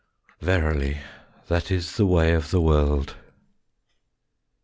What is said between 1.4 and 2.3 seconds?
that is the